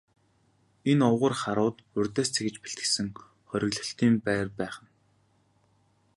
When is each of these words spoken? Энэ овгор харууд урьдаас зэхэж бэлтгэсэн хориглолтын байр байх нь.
Энэ 0.91 1.03
овгор 1.11 1.33
харууд 1.41 1.77
урьдаас 1.97 2.29
зэхэж 2.33 2.55
бэлтгэсэн 2.61 3.07
хориглолтын 3.49 4.13
байр 4.25 4.47
байх 4.57 4.75
нь. 4.83 4.91